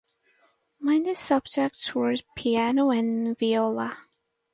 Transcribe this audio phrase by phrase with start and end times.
[0.79, 3.99] Minor subjects were piano and viola.